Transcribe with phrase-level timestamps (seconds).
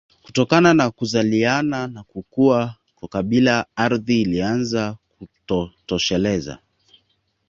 [0.23, 6.57] Kutokana na kuzaliana na kukua kwa kabila ardhi ilianza kutotosheleza